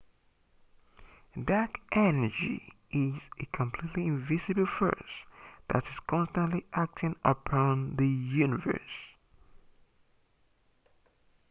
dark 1.45 1.77
energy 1.91 2.73
is 2.89 3.21
a 3.39 3.45
completely 3.55 4.07
invisible 4.07 4.65
force 4.65 5.25
that 5.71 5.85
is 5.89 5.99
constantly 5.99 6.65
acting 6.73 7.15
upon 7.23 7.95
the 7.97 8.07
universe 8.07 9.11